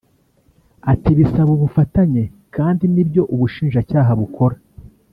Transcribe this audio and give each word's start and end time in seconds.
Ati 0.91 1.09
“Bisaba 1.19 1.49
ubufatanye 1.57 2.23
kandi 2.55 2.83
nibyo 2.93 3.21
ubushinjacyaha 3.33 4.11
bukora 4.21 4.55